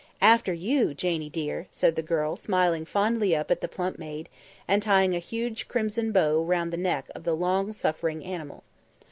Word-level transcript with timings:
"After 0.23 0.51
you, 0.51 0.95
Janie 0.95 1.29
dear," 1.29 1.67
said 1.69 1.95
the 1.95 2.01
girl, 2.01 2.35
smiling 2.35 2.85
fondly 2.85 3.35
up 3.35 3.51
at 3.51 3.61
the 3.61 3.67
plump 3.67 3.99
maid 3.99 4.29
and 4.67 4.81
tying 4.81 5.13
a 5.15 5.19
huge 5.19 5.67
crimson 5.67 6.11
bow 6.11 6.41
round 6.41 6.73
the 6.73 6.77
neck 6.77 7.07
of 7.13 7.23
the 7.23 7.35
long 7.35 7.71
suffering 7.71 8.25
animal. 8.25 8.63